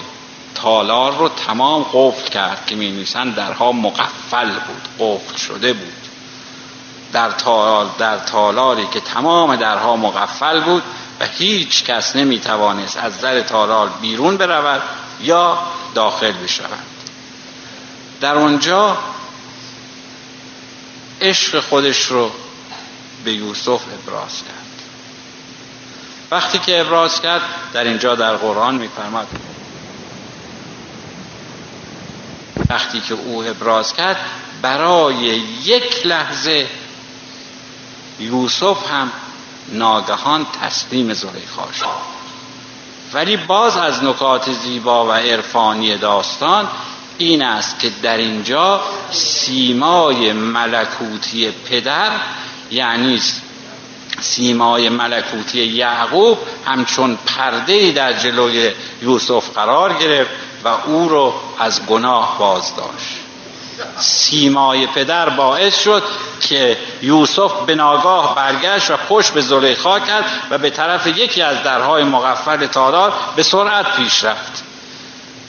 تالار 0.55 1.17
رو 1.17 1.29
تمام 1.29 1.85
قفل 1.93 2.29
کرد 2.29 2.65
که 2.65 2.75
می 2.75 2.91
نویسن 2.91 3.29
درها 3.29 3.71
مقفل 3.71 4.49
بود 4.49 4.87
قفل 4.99 5.37
شده 5.37 5.73
بود. 5.73 5.93
در, 7.13 7.31
تالار 7.31 7.89
در 7.97 8.17
تالاری 8.19 8.87
که 8.93 8.99
تمام 8.99 9.55
درها 9.55 9.95
مقفل 9.95 10.59
بود 10.59 10.83
و 11.19 11.25
هیچ 11.25 11.83
کس 11.83 12.15
نمی 12.15 12.39
توانست 12.39 12.97
از 12.97 13.21
در 13.21 13.41
تالار 13.41 13.89
بیرون 14.01 14.37
برود 14.37 14.81
یا 15.25 15.57
داخل 15.95 16.31
بشود 16.31 16.85
در 18.21 18.35
آنجا 18.35 18.97
عشق 21.21 21.59
خودش 21.59 22.05
رو 22.05 22.31
به 23.23 23.33
یوسف 23.33 23.81
ابراز 23.93 24.43
کرد. 24.43 24.65
وقتی 26.31 26.59
که 26.59 26.81
ابراز 26.81 27.21
کرد 27.21 27.41
در 27.73 27.83
اینجا 27.83 28.15
در 28.15 28.35
قرآن 28.35 28.75
میفرماد 28.75 29.27
وقتی 32.69 33.01
که 33.01 33.13
او 33.13 33.43
ابراز 33.43 33.93
کرد 33.93 34.17
برای 34.61 35.15
یک 35.63 36.05
لحظه 36.05 36.67
یوسف 38.19 38.91
هم 38.91 39.11
ناگهان 39.67 40.47
تسلیم 40.61 41.13
زلیخا 41.13 41.71
شد. 41.71 42.14
ولی 43.15 43.37
باز 43.37 43.77
از 43.77 44.03
نکات 44.03 44.51
زیبا 44.51 45.07
و 45.07 45.11
عرفانی 45.11 45.97
داستان 45.97 46.67
این 47.17 47.41
است 47.41 47.79
که 47.79 47.91
در 48.03 48.17
اینجا 48.17 48.81
سیمای 49.11 50.33
ملکوتی 50.33 51.51
پدر 51.51 52.11
یعنی 52.71 53.21
سیمای 54.19 54.89
ملکوتی 54.89 55.65
یعقوب 55.65 56.37
همچون 56.65 57.17
پرده 57.25 57.91
در 57.91 58.13
جلوی 58.13 58.71
یوسف 59.01 59.49
قرار 59.49 59.93
گرفت 59.93 60.31
و 60.63 60.67
او 60.67 61.09
رو 61.09 61.33
از 61.59 61.85
گناه 61.85 62.39
باز 62.39 62.75
داشت 62.75 63.14
سیمای 63.99 64.87
پدر 64.87 65.29
باعث 65.29 65.79
شد 65.79 66.03
که 66.39 66.77
یوسف 67.01 67.51
به 67.65 67.75
ناگاه 67.75 68.35
برگشت 68.35 68.91
و 68.91 68.97
پشت 69.09 69.33
به 69.33 69.41
زلیخا 69.41 69.99
کرد 69.99 70.25
و 70.49 70.57
به 70.57 70.69
طرف 70.69 71.07
یکی 71.07 71.41
از 71.41 71.63
درهای 71.63 72.03
مقفل 72.03 72.65
تالار 72.65 73.13
به 73.35 73.43
سرعت 73.43 73.95
پیش 73.95 74.23
رفت. 74.23 74.63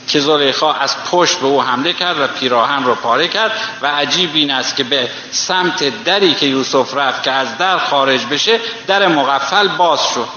که 0.07 0.19
زلیخا 0.19 0.73
از 0.73 0.95
پشت 1.11 1.39
به 1.39 1.47
او 1.47 1.63
حمله 1.63 1.93
کرد 1.93 2.19
و 2.19 2.27
پیراهن 2.27 2.83
رو 2.83 2.95
پاره 2.95 3.27
کرد 3.27 3.51
و 3.81 3.87
عجیب 3.87 4.29
این 4.33 4.51
است 4.51 4.75
که 4.75 4.83
به 4.83 5.09
سمت 5.31 6.03
دری 6.03 6.33
که 6.35 6.45
یوسف 6.45 6.93
رفت 6.93 7.23
که 7.23 7.31
از 7.31 7.57
در 7.57 7.77
خارج 7.77 8.25
بشه 8.25 8.59
در 8.87 9.07
مقفل 9.07 9.67
باز 9.67 9.99
شد. 10.15 10.27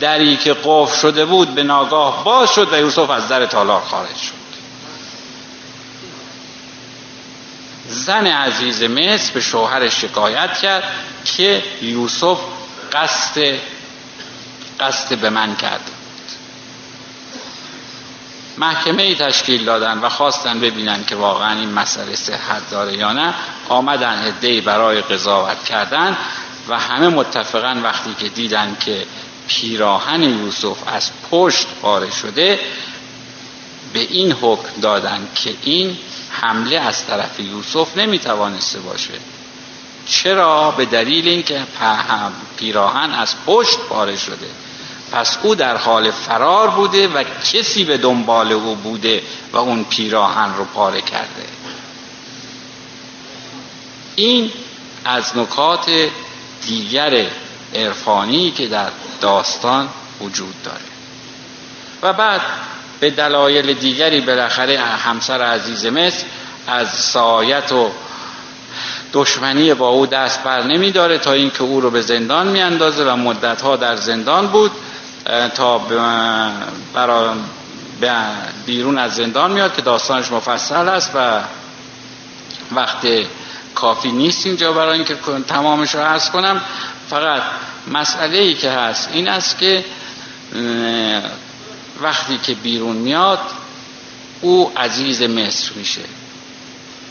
دری 0.00 0.36
که 0.36 0.56
قفل 0.64 0.96
شده 0.96 1.24
بود 1.24 1.54
به 1.54 1.62
ناگاه 1.62 2.24
باز 2.24 2.54
شد 2.54 2.72
و 2.72 2.76
یوسف 2.76 3.10
از 3.10 3.28
در 3.28 3.46
تالار 3.46 3.80
خارج 3.80 4.16
شد. 4.16 4.49
زن 7.90 8.26
عزیز 8.26 8.82
مصر 8.82 9.32
به 9.32 9.40
شوهرش 9.40 10.00
شکایت 10.00 10.58
کرد 10.58 10.84
که 11.24 11.62
یوسف 11.82 12.38
قصد 12.92 13.54
قصد 14.80 15.18
به 15.18 15.30
من 15.30 15.56
کرد 15.56 15.90
محکمه 18.58 19.02
ای 19.02 19.14
تشکیل 19.14 19.64
دادن 19.64 19.98
و 19.98 20.08
خواستن 20.08 20.60
ببینن 20.60 21.04
که 21.04 21.16
واقعا 21.16 21.60
این 21.60 21.72
مسئله 21.72 22.16
صحت 22.16 22.70
داره 22.70 22.96
یا 22.96 23.12
نه 23.12 23.34
آمدن 23.68 24.26
هدهی 24.26 24.60
برای 24.60 25.00
قضاوت 25.00 25.64
کردن 25.64 26.16
و 26.68 26.78
همه 26.78 27.08
متفقا 27.08 27.80
وقتی 27.82 28.14
که 28.14 28.28
دیدن 28.28 28.76
که 28.80 29.06
پیراهن 29.48 30.22
یوسف 30.22 30.78
از 30.86 31.10
پشت 31.30 31.66
پاره 31.82 32.10
شده 32.10 32.60
به 33.92 34.00
این 34.00 34.32
حکم 34.32 34.80
دادن 34.80 35.28
که 35.34 35.54
این 35.62 35.98
حمله 36.30 36.76
از 36.76 37.06
طرف 37.06 37.40
یوسف 37.40 37.96
نمی‌توانسته 37.96 38.78
باشه. 38.80 39.14
چرا؟ 40.06 40.70
به 40.70 40.84
دلیل 40.84 41.28
اینکه 41.28 41.62
پیراهن 42.56 43.14
از 43.14 43.34
پشت 43.46 43.78
پاره 43.78 44.16
شده. 44.16 44.50
پس 45.12 45.38
او 45.42 45.54
در 45.54 45.76
حال 45.76 46.10
فرار 46.10 46.70
بوده 46.70 47.08
و 47.08 47.24
کسی 47.52 47.84
به 47.84 47.96
دنبال 47.96 48.52
او 48.52 48.74
بوده 48.74 49.22
و 49.52 49.56
اون 49.56 49.84
پیراهن 49.84 50.54
رو 50.54 50.64
پاره 50.64 51.00
کرده. 51.00 51.46
این 54.16 54.52
از 55.04 55.36
نکات 55.36 55.90
دیگر 56.66 57.26
عرفانی 57.74 58.50
که 58.50 58.66
در 58.66 58.90
داستان 59.20 59.88
وجود 60.20 60.62
داره. 60.62 60.80
و 62.02 62.12
بعد 62.12 62.40
به 63.00 63.10
دلایل 63.10 63.74
دیگری 63.74 64.20
بالاخره 64.20 64.78
همسر 64.78 65.42
عزیز 65.42 65.86
مصر 65.86 66.24
از 66.66 66.88
سایت 66.88 67.72
و 67.72 67.90
دشمنی 69.12 69.74
با 69.74 69.88
او 69.88 70.06
دست 70.06 70.42
بر 70.42 70.62
نمی 70.62 70.90
داره 70.90 71.18
تا 71.18 71.32
اینکه 71.32 71.62
او 71.62 71.80
رو 71.80 71.90
به 71.90 72.00
زندان 72.02 72.46
می 72.46 72.60
اندازه 72.60 73.04
و 73.04 73.16
مدتها 73.16 73.76
در 73.76 73.96
زندان 73.96 74.46
بود 74.46 74.70
تا 75.54 75.78
برای 76.94 77.34
بیرون 78.66 78.98
از 78.98 79.14
زندان 79.14 79.52
میاد 79.52 79.76
که 79.76 79.82
داستانش 79.82 80.32
مفصل 80.32 80.88
است 80.88 81.10
و 81.14 81.40
وقت 82.72 83.06
کافی 83.74 84.12
نیست 84.12 84.46
اینجا 84.46 84.72
برای 84.72 84.94
اینکه 84.94 85.16
تمامش 85.48 85.94
رو 85.94 86.00
عرض 86.00 86.30
کنم. 86.30 86.60
فقط 87.10 87.42
مسئله 87.92 88.38
ای 88.38 88.54
که 88.54 88.70
هست 88.70 89.08
این 89.12 89.28
است 89.28 89.58
که 89.58 89.84
وقتی 92.00 92.38
که 92.38 92.54
بیرون 92.54 92.96
میاد 92.96 93.40
او 94.40 94.72
عزیز 94.76 95.22
مصر 95.22 95.72
میشه. 95.74 96.02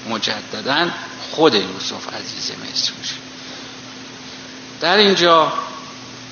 مجددا 0.09 0.87
خود 1.31 1.53
یوسف 1.53 2.13
عزیز 2.13 2.51
مصر 2.51 2.91
میشه. 2.99 3.15
در 4.81 4.97
اینجا 4.97 5.53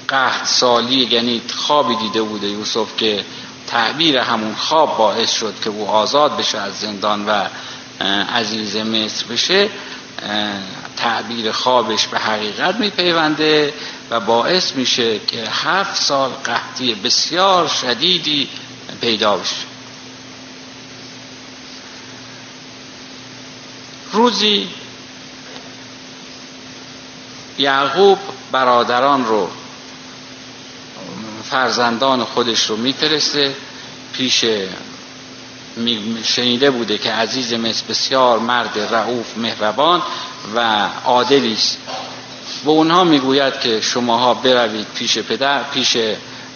قهد 0.08 0.46
سالی 0.46 1.08
یعنی 1.12 1.41
خوابی 1.56 1.96
دیده 1.96 2.22
بوده 2.22 2.48
یوسف 2.48 2.98
که 2.98 3.26
تعبیر 3.67 4.17
همون 4.17 4.56
خواب 4.56 4.98
باعث 4.98 5.32
شد 5.32 5.54
که 5.63 5.70
او 5.70 5.89
آزاد 5.89 6.38
بشه 6.38 6.58
از 6.58 6.80
زندان 6.80 7.26
و 7.26 7.46
عزیز 8.34 8.76
مصر 8.76 9.26
بشه 9.26 9.70
تعبیر 10.98 11.52
خوابش 11.52 12.08
به 12.08 12.20
حقیقت 12.20 12.76
میپیونده. 12.76 13.74
و 14.10 14.20
باعث 14.20 14.72
میشه 14.72 15.20
که 15.20 15.43
هفت 15.50 16.02
سال 16.02 16.30
قحطی 16.30 16.96
بسیار 16.96 17.67
شدیدی 17.67 18.50
پیدا 19.02 19.38
بشه. 19.38 19.56
روزی 24.12 24.67
یعقوب 27.58 28.20
برادران 28.52 29.26
رو 29.26 29.50
فرزندان 31.43 32.24
خودش 32.24 32.65
رو 32.65 32.78
میفرسته. 32.78 33.56
پیش 34.13 34.46
شنیده 36.24 36.72
بوده 36.72 36.98
که 36.98 37.12
عزیز 37.12 37.54
مصر 37.54 37.84
بسیار 37.89 38.39
مرد 38.39 38.80
رعوف 38.80 39.38
مهربان 39.38 40.02
و 40.56 40.89
عادلی 41.06 41.54
است. 41.54 41.78
و 42.68 42.70
اونها 42.70 43.04
می‌گوید 43.04 43.60
که 43.60 43.82
شماها 43.82 44.34
بروید 44.34 44.88
پیش 44.96 45.18
پدر 45.18 45.64
پیش 45.64 45.98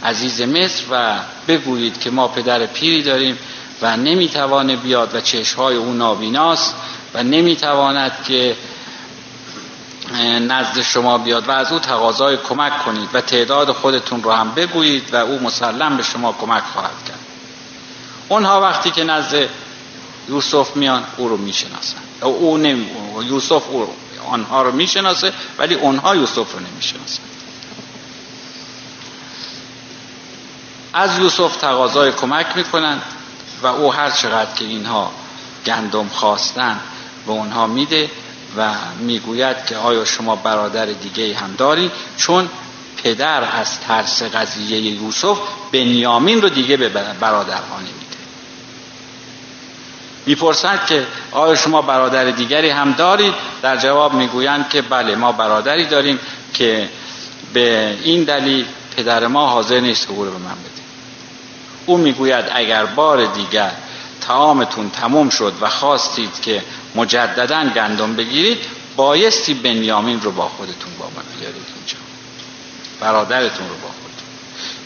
عزیز 0.04 0.42
مصر 0.42 0.84
و 0.92 1.20
بگویید 1.48 2.00
که 2.00 2.10
ما 2.10 2.28
پدر 2.28 2.66
پیری 2.66 3.04
داریم 3.04 3.38
و 3.82 3.98
نمی‌توانه 3.98 4.76
بیاد 4.76 5.16
و 5.16 5.22
چشمهای 5.22 5.76
او 5.76 5.94
نابیناست 5.94 6.76
و 7.14 7.24
نمی‌تواند 7.24 8.12
که 8.28 8.56
نزد 10.48 10.82
شما 10.82 11.18
بیاد 11.18 11.48
و 11.48 11.52
از 11.52 11.72
او 11.72 11.80
تقاضای 11.80 12.38
کمک 12.38 12.86
کنید 12.86 13.10
و 13.14 13.22
تعداد 13.22 13.72
خودتون 13.72 14.24
رو 14.24 14.32
هم 14.32 14.52
بگویید 14.52 15.14
و 15.14 15.16
او 15.16 15.40
مسلم 15.40 15.98
به 15.98 16.04
شما 16.04 16.36
کمک 16.42 16.64
خواهد 16.74 17.06
کرد. 17.08 17.20
اونها 18.30 18.62
وقتی 18.62 18.92
که 18.92 19.04
نزد 19.04 19.50
یوسف 20.30 20.76
میان 20.76 21.04
او 21.18 21.28
رو 21.28 21.38
می‌شناسن. 21.38 21.98
او 22.22 22.58
نمی... 22.58 22.88
یوسف 23.30 23.64
او 23.70 23.88
آنها 24.30 24.62
رو 24.62 24.72
می‌شناسه 24.72 25.34
ولی 25.58 25.76
اونها 25.76 26.16
یوسف 26.16 26.54
رو 26.54 26.60
نمی‌شناسن. 26.60 27.24
از 30.94 31.20
یوسف 31.20 31.56
تقاضای 31.56 32.12
کمک 32.12 32.46
می‌کنن 32.56 33.02
و 33.62 33.68
او 33.68 33.94
هر 33.94 34.10
چقدر 34.10 34.54
که 34.56 34.66
اینها 34.66 35.12
گندم 35.66 36.08
خواستن 36.08 36.80
به 37.26 37.32
اونها 37.32 37.68
میده 37.68 38.10
و 38.58 38.74
می‌گوید 39.00 39.66
که 39.66 39.78
آیا 39.78 40.06
شما 40.06 40.36
برادر 40.36 40.86
دیگه 40.86 41.36
هم 41.36 41.56
داری؟ 41.56 41.92
چون 42.18 42.50
پدر 43.04 43.44
از 43.60 43.80
ترس 43.80 44.24
قضیه 44.24 44.80
یوسف 44.80 45.40
بنیامین 45.72 46.42
رو 46.42 46.50
دیگه 46.50 46.78
به 46.78 46.90
برادرها 47.20 47.80
نمیده. 47.80 48.01
می‌پرسند 50.26 50.86
که 50.86 51.08
آیا 51.32 51.56
شما 51.56 51.82
برادر 51.82 52.26
دیگری 52.26 52.70
هم 52.70 52.92
دارید؟ 52.92 53.34
در 53.62 53.78
جواب 53.78 54.14
می‌گویند 54.14 54.70
که 54.70 54.82
بله 54.82 55.16
ما 55.16 55.32
برادری 55.32 55.86
داریم 55.86 56.20
که 56.54 56.90
به 57.54 57.98
این 58.04 58.24
دلیل 58.24 58.66
پدر 58.98 59.28
ما 59.28 59.48
حاضر 59.48 59.80
نیست 59.80 60.10
او 60.10 60.26
رو 60.26 60.32
به 60.32 60.38
من 60.38 60.52
بده. 60.52 60.82
او 61.86 61.98
می‌گوید 61.98 62.46
اگر 62.54 62.86
بار 62.86 63.26
دیگر 63.26 63.72
تعامتون 64.22 64.90
تموم 64.90 65.30
شد 65.30 65.54
و 65.62 65.70
خواستید 65.70 66.42
که 66.42 66.64
مجددا 66.96 67.64
گندم 67.76 68.16
بگیرید 68.16 68.58
بایستی 68.96 69.54
بنیامین 69.54 70.22
رو 70.22 70.32
با 70.32 70.48
خودتون 70.48 70.92
با 71.00 71.06
من 71.06 71.40
بیارید 71.40 71.68
اینجا. 71.76 71.98
برادرتون 73.00 73.70
رو 73.70 73.76
با 73.76 73.88
خودتون. 73.88 74.28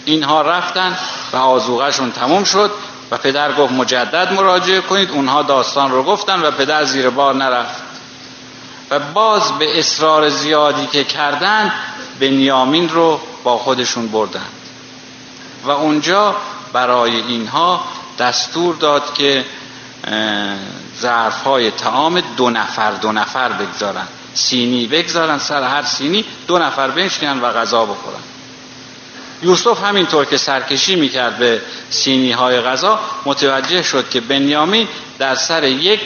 اینها 0.06 0.42
رفتن 0.42 0.98
و 1.34 1.38
آزوغشون 1.38 2.12
تموم 2.12 2.44
شد. 2.44 2.72
و 3.12 3.18
پدر 3.18 3.54
گفت 3.54 3.74
مجدد 3.74 4.34
مراجعه 4.34 4.82
کنید. 4.82 5.12
اونها 5.12 5.42
داستان 5.44 5.92
رو 5.92 6.04
گفتن 6.04 6.42
و 6.42 6.52
پدر 6.52 6.84
زیر 6.84 7.10
بار 7.10 7.36
نرفت. 7.36 7.82
و 8.92 9.00
باز 9.00 9.52
به 9.52 9.80
اصرار 9.80 10.30
زیادی 10.30 10.88
که 10.88 11.04
کردن 11.04 11.72
بنیامین 12.20 12.90
رو 12.90 13.20
با 13.44 13.58
خودشون 13.58 14.08
بردن 14.08 14.46
و 15.64 15.72
اونجا 15.72 16.36
برای 16.74 17.16
اینها 17.16 17.84
دستور 18.20 18.76
داد 18.76 19.14
که 19.14 19.46
ظرف 21.02 21.44
های 21.44 21.72
تعام 21.72 22.22
دو 22.38 22.50
نفر 22.50 22.92
دو 22.92 23.12
نفر 23.12 23.50
بگذارن. 23.50 24.08
سینی 24.34 24.88
بگذارن 24.88 25.38
سر 25.40 25.64
هر 25.64 25.84
سینی 25.84 26.26
دو 26.48 26.60
نفر 26.60 26.88
بنشینن 26.88 27.42
و 27.42 27.52
غذا 27.52 27.86
بخورن. 27.86 28.20
یوسف 29.44 29.84
همینطور 29.84 30.26
که 30.26 30.38
سرکشی 30.38 30.96
می‌کرد 30.96 31.38
به 31.38 31.62
سینی 31.90 32.32
های 32.32 32.62
غذا 32.62 33.00
متوجه 33.26 33.82
شد 33.82 34.10
که 34.10 34.22
بنیامین 34.22 34.88
در 35.20 35.36
سر 35.36 35.64
یک 35.64 36.02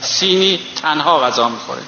سینی 0.00 0.60
تنها 0.82 1.20
غذا 1.20 1.48
می‌خوره. 1.48 1.82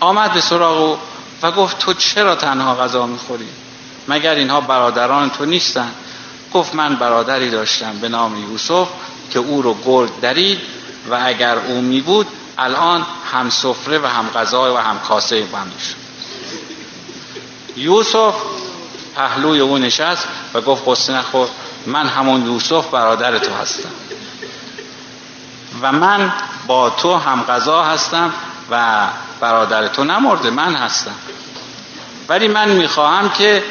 آمد 0.00 0.32
به 0.32 0.40
سراغ 0.40 0.98
و 1.42 1.50
گفت 1.52 1.78
تو 1.78 1.94
چرا 1.94 2.34
تنها 2.34 2.74
غذا 2.74 3.06
می‌خوری؟ 3.06 3.48
مگر 4.08 4.34
اینها 4.34 4.60
برادران 4.60 5.30
تو 5.30 5.44
نیستن؟ 5.44 5.90
گفت 6.54 6.74
من 6.74 6.96
برادری 6.96 7.50
داشتم 7.50 7.98
به 7.98 8.08
نام 8.08 8.50
یوسف 8.50 8.88
که 9.30 9.38
او 9.38 9.62
رو 9.62 9.76
گرگ 9.84 10.20
درید 10.20 10.60
و 11.10 11.18
اگر 11.24 11.58
او 11.58 11.80
می 11.80 12.00
بود 12.00 12.26
الان 12.58 13.06
هم 13.32 13.50
سفره 13.50 13.98
و 13.98 14.06
هم 14.06 14.30
غذا 14.34 14.74
و 14.74 14.76
هم 14.76 14.98
کاسه 14.98 15.44
من 15.52 15.70
یوسف 17.76 18.34
پهلوی 19.16 19.60
او 19.60 19.78
نشست 19.78 20.28
و 20.54 20.60
گفت 20.60 20.82
قصه 20.86 21.12
نخور 21.12 21.48
من 21.86 22.08
همون 22.08 22.46
یوسف 22.46 22.90
برادر 22.90 23.38
تو 23.38 23.54
هستم. 23.54 23.90
و 25.82 25.92
من 25.92 26.32
با 26.66 26.90
تو 26.90 27.16
هم 27.16 27.42
غذا 27.42 27.82
هستم 27.82 28.32
و 28.70 29.06
برادر 29.40 29.88
تو 29.88 30.04
نمرده 30.04 30.50
من 30.50 30.74
هستم. 30.74 31.14
ولی 32.28 32.48
من 32.48 32.68
می‌خواهم 32.68 33.30
که 33.30 33.64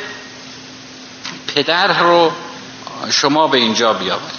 پدر 1.47 1.99
رو 1.99 2.31
شما 3.09 3.47
به 3.47 3.57
اینجا 3.57 3.93
بیاورید. 3.93 4.38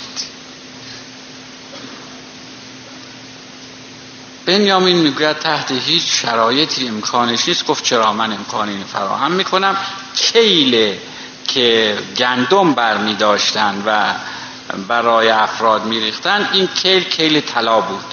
بنیامین 4.51 4.97
می‌گوید 4.97 5.39
تحت 5.39 5.73
هیچ 5.73 6.23
شرایطی 6.23 6.89
امکانش 6.89 7.49
نیست. 7.49 7.67
گفت 7.67 7.85
چرا 7.85 8.13
من 8.13 8.33
امکانی 8.33 8.85
فراهم 8.85 9.33
می‌کنم؟ 9.33 9.77
کیل 10.15 10.97
که 11.49 11.99
گندم 12.17 12.75
بر 12.75 12.97
می 12.97 13.15
داشتن 13.15 13.83
و 13.87 14.15
برای 14.89 15.29
افراد 15.29 15.85
میریختن 15.85 16.49
این 16.53 16.67
کیل 16.67 17.05
کیل 17.05 17.41
طلا 17.41 17.81
بود. 17.81 18.05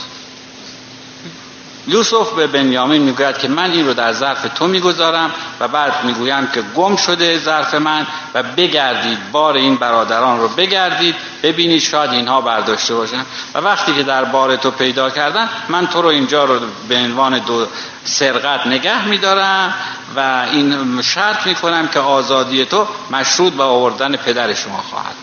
یوسف 1.88 2.34
به 2.34 2.48
بنیامین 2.48 3.02
می‌گوید 3.02 3.38
که 3.38 3.48
من 3.48 3.72
این 3.72 3.88
رو 3.88 3.94
در 3.94 4.14
ظرف 4.14 4.48
تو 4.56 4.68
می‌گذارم 4.68 5.32
و 5.60 5.68
بعد 5.68 6.06
می‌گویم 6.06 6.48
که 6.48 6.62
گم 6.62 6.96
شده 6.96 7.40
ظرف 7.40 7.74
من 7.74 8.08
و 8.34 8.44
بگردید 8.44 9.32
بار 9.32 9.56
این 9.56 9.76
برادران 9.76 10.40
رو 10.40 10.48
بگردید 10.48 11.16
ببینید 11.44 11.82
شاید 11.82 12.12
اینها 12.12 12.42
برداشته 12.42 12.96
باشن. 12.96 13.26
و 13.54 13.60
وقتی 13.60 13.96
که 13.96 14.04
در 14.04 14.24
بار 14.24 14.56
تو 14.56 14.72
پیدا 14.72 15.10
کردن 15.10 15.50
من 15.70 15.88
تو 15.88 16.02
رو 16.02 16.08
اینجا 16.08 16.46
رو 16.46 16.60
به 16.90 16.96
عنوان 16.96 17.40
دو 17.40 17.68
سرقت 18.04 18.68
نگه 18.68 19.08
میدارم 19.08 19.74
و 20.16 20.46
این 20.52 21.02
شرط 21.02 21.48
می‌کنم 21.48 21.88
که 21.88 22.00
آزادی 22.00 22.66
تو 22.66 22.88
مشروط 23.12 23.54
به 23.54 23.64
آوردن 23.64 24.16
پدر 24.16 24.54
شما 24.54 24.78
خواهد. 24.78 25.16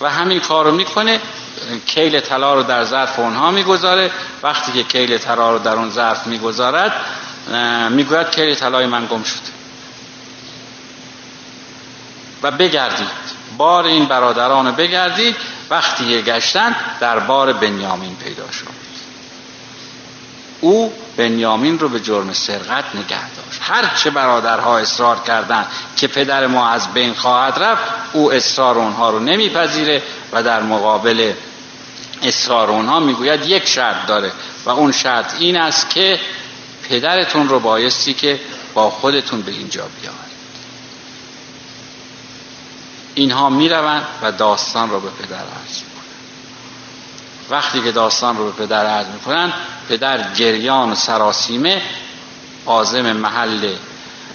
و 0.00 0.10
همین 0.10 0.40
کار 0.40 0.64
رو 0.64 0.72
می‌کنه. 0.72 1.20
کیل 1.86 2.20
طلا 2.20 2.54
رو 2.54 2.62
در 2.62 2.84
ظرف 2.84 3.18
اونها 3.18 3.50
می‌گذاره. 3.50 4.10
وقتی 4.42 4.72
که 4.72 4.82
کیل 4.82 5.18
طلا 5.18 5.52
رو 5.52 5.58
در 5.58 5.72
اون 5.72 5.90
ظرف 5.90 6.26
می‌گذارد 6.26 6.92
می‌گوید 7.90 8.30
کیل 8.30 8.54
طلای 8.54 8.86
من 8.86 9.06
گم 9.06 9.22
شد. 9.22 9.60
و 12.42 12.50
بگردید. 12.50 13.40
بار 13.56 13.84
این 13.84 14.04
برادران 14.06 14.70
بگردید. 14.72 15.36
وقتی 15.70 16.22
گشتن 16.22 16.76
در 17.00 17.18
بار 17.18 17.52
بنیامین 17.52 18.16
پیدا 18.16 18.50
شد. 18.50 18.80
او 20.60 20.92
بنیامین 21.16 21.78
رو 21.78 21.88
به 21.88 22.00
جرم 22.00 22.32
سرقت 22.32 22.84
نگه 22.94 23.30
داشت. 23.36 23.60
هر 23.60 23.94
چه 23.96 24.10
برادرها 24.10 24.78
اصرار 24.78 25.18
کردند 25.26 25.66
که 25.96 26.08
پدر 26.08 26.46
ما 26.46 26.68
از 26.68 26.92
بین 26.92 27.14
خواهد 27.14 27.62
رفت 27.62 27.82
او 28.12 28.32
اصرار 28.32 28.78
اونها 28.78 29.10
رو 29.10 29.18
نمیپذیره 29.18 30.02
و 30.32 30.42
در 30.42 30.62
مقابل 30.62 31.32
اصرار 32.22 32.70
اونها 32.70 33.00
می‌گوید 33.00 33.46
یک 33.46 33.66
شرط 33.68 34.06
داره 34.06 34.32
و 34.64 34.70
اون 34.70 34.92
شرط 34.92 35.34
این 35.38 35.56
است 35.56 35.90
که 35.90 36.20
پدرتون 36.88 37.48
رو 37.48 37.60
بایستی 37.60 38.14
که 38.14 38.40
با 38.74 38.90
خودتون 38.90 39.42
به 39.42 39.52
اینجا 39.52 39.88
بیاورید. 40.00 40.30
اینها 43.14 43.48
می‌روند 43.50 44.06
و 44.22 44.32
داستان 44.32 44.90
رو 44.90 45.00
به 45.00 45.10
پدر 45.10 45.36
عرض 45.36 45.80
وقتی 47.50 47.80
که 47.82 47.92
داستان 47.92 48.36
رو 48.36 48.52
به 48.52 48.66
پدر 48.66 48.86
عرض 48.86 49.06
می‌کنن 49.06 49.52
پدر 49.88 50.34
گریان 50.34 50.92
و 50.92 50.94
سراسیمه 50.94 51.82
عازم 52.66 53.12
محل 53.12 53.74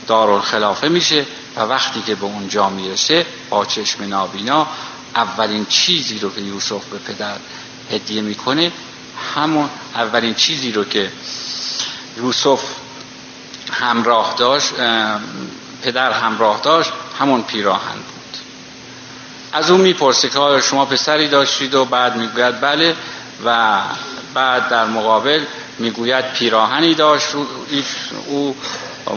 دارالخلافه 0.08 0.88
میشه 0.88 1.26
و 1.56 1.62
وقتی 1.62 2.02
که 2.02 2.16
به 2.16 2.26
اونجا 2.26 2.70
می‌رسه 2.70 3.26
با 3.50 3.66
چشم 3.66 4.04
نابینا 4.04 4.68
اولین 5.16 5.66
چیزی 5.66 6.20
رو 6.20 6.36
که 6.36 6.42
یوسف 6.42 6.86
به 6.86 6.98
پدر 6.98 7.36
هدیه 7.92 8.22
می‌کنه. 8.22 8.72
همون 9.36 9.70
اولین 9.96 10.34
چیزی 10.34 10.72
رو 10.72 10.84
که 10.84 11.12
یوسف 12.18 12.62
همراه 13.72 14.36
داشت 14.38 14.74
پدر 15.82 16.12
همراه 16.12 16.62
داشت 16.62 16.92
همون 17.20 17.42
پیراهن 17.42 17.96
بود. 17.96 18.38
از 19.54 19.72
اون 19.72 19.82
می‌پرسه 19.82 20.30
که 20.30 20.62
شما 20.62 20.86
پسری 20.86 21.28
داشتید 21.28 21.76
و 21.76 21.86
بعد 21.86 22.16
می‌گوید 22.16 22.62
بله 22.62 22.96
و 23.46 23.82
بعد 24.34 24.70
در 24.70 24.86
مقابل 24.86 25.46
می‌گوید 25.80 26.34
پیراهنی 26.34 26.96
داشت 26.96 27.28
او 28.28 28.56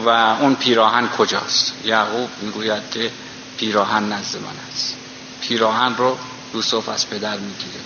و 0.06 0.08
اون 0.08 0.54
پیراهن 0.54 1.08
کجاست؟ 1.08 1.72
یعقوب 1.84 2.30
می‌گوید 2.42 2.82
که 2.90 3.10
پیراهن 3.58 4.12
نزد 4.12 4.36
من 4.36 4.72
است. 4.72 4.96
پیراهن 5.40 5.96
رو 5.96 6.18
یوسف 6.54 6.88
از 6.88 7.10
پدر 7.10 7.36
می‌گیره. 7.36 7.80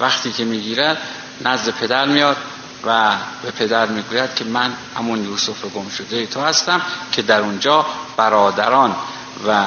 وقتی 0.00 0.32
که 0.32 0.44
می‌گیرد 0.44 0.98
نزد 1.40 1.70
پدر 1.70 2.06
میاد 2.06 2.36
و 2.86 3.16
به 3.42 3.50
پدر 3.50 3.86
می‌گوید 3.86 4.34
که 4.34 4.44
من 4.44 4.72
همون 4.96 5.24
یوسف 5.24 5.64
گم 5.64 5.88
شده 5.88 6.26
تو 6.26 6.40
هستم 6.40 6.82
که 7.12 7.22
در 7.22 7.40
اونجا 7.40 7.86
برادران 8.16 8.96
و 9.48 9.64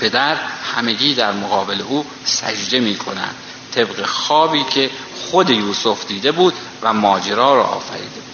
پدر 0.00 0.36
همگی 0.74 1.14
در 1.14 1.32
مقابل 1.32 1.80
او 1.80 2.06
سجده 2.24 2.80
می‌کنند. 2.80 3.34
طبق 3.74 4.06
خوابی 4.06 4.64
که 4.64 4.90
خود 5.30 5.50
یوسف 5.50 6.06
دیده 6.06 6.32
بود 6.32 6.54
و 6.82 6.92
ماجرا 6.92 7.54
را 7.54 7.64
آفریده 7.64 8.04
بود. 8.04 8.32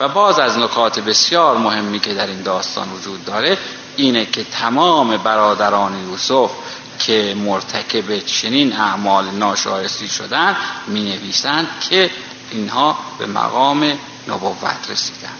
و 0.00 0.08
باز 0.08 0.38
از 0.38 0.58
نکات 0.58 1.00
بسیار 1.00 1.58
مهمی 1.58 2.00
که 2.00 2.14
در 2.14 2.26
این 2.26 2.42
داستان 2.42 2.92
وجود 2.92 3.24
داره 3.24 3.58
اینه 3.96 4.26
که 4.26 4.44
تمام 4.44 5.16
برادران 5.16 6.08
یوسف 6.08 6.50
که 6.98 7.34
مرتکب 7.38 8.18
چنین 8.18 8.72
اعمال 8.72 9.30
ناشایستی 9.30 10.08
شدن 10.08 10.56
می 10.86 11.02
نویسند 11.02 11.68
که 11.90 12.10
اینها 12.50 12.98
به 13.18 13.26
مقام 13.26 13.98
نبوت 14.28 14.90
رسیدند. 14.90 15.38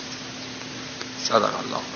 صدق 1.18 1.42
الله. 1.42 1.93